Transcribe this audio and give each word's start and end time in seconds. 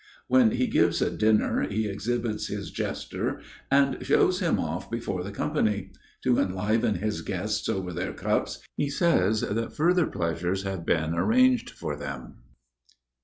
When 0.27 0.49
he 0.49 0.65
gives 0.65 0.99
a 0.99 1.11
dinner 1.15 1.61
he 1.69 1.87
exhibits 1.87 2.47
his 2.47 2.71
jester 2.71 3.39
and 3.69 4.03
shows 4.03 4.39
him 4.39 4.59
off 4.59 4.89
before 4.89 5.23
the 5.23 5.29
company. 5.29 5.91
To 6.23 6.39
enliven 6.39 6.95
his 6.95 7.21
guests 7.21 7.69
over 7.69 7.93
their 7.93 8.11
cups, 8.13 8.65
he 8.75 8.89
says 8.89 9.41
that 9.41 9.75
further 9.75 10.07
pleasures 10.07 10.63
have 10.63 10.87
been 10.87 11.13
arranged 11.13 11.69
for 11.69 11.95
them. 11.95 12.37